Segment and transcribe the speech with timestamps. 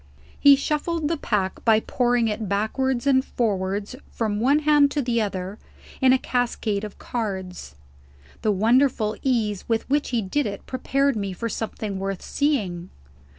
[0.39, 5.21] He shuffled the pack by pouring it backwards and forwards from one hand to the
[5.21, 5.59] other,
[6.01, 7.75] in a cascade of cards.
[8.41, 12.89] The wonderful ease with which he did it prepared me for something worth seeing.